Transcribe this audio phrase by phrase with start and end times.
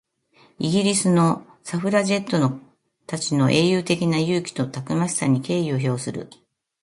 [0.57, 2.59] イギリスのサフラジェット
[3.05, 6.27] たちの英雄的な勇気とたくましさには敬意を表する。